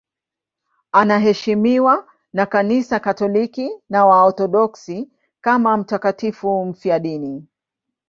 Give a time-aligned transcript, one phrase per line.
[0.91, 5.09] Anaheshimiwa na Kanisa Katoliki na Waorthodoksi
[5.41, 7.47] kama mtakatifu mfiadini.